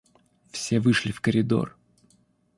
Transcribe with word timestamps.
Все 0.51 0.79
вышли 0.79 1.11
в 1.11 1.21
коридор. 1.21 1.77